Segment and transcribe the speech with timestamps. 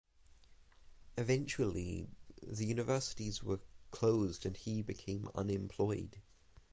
[1.15, 2.09] Eventually
[2.41, 3.59] the universities were
[3.91, 6.19] closed and he became unemployed.